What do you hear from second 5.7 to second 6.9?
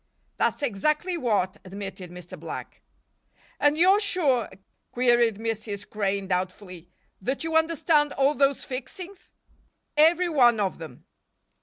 Crane, doubtfully,